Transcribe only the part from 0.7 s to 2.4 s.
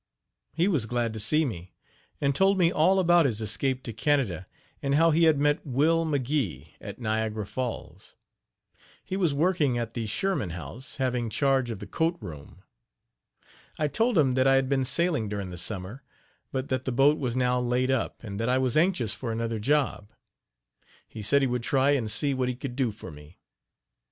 glad to see me, and